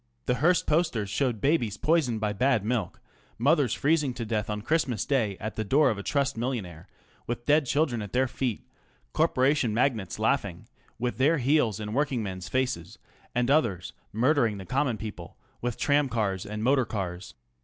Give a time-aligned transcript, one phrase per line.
[0.25, 2.99] The Hearst posters showed babies poisoned by bad milk,
[3.37, 6.87] mothers freezing to death on Christmas Day at the door of a trust millionaire,
[7.27, 8.65] with dead children at their feet;
[9.13, 10.65] corporation magnates laughing,
[10.97, 12.97] with their heels in working men's faces;
[13.35, 17.35] and others murdering the "common people" with tramcars and motor cars.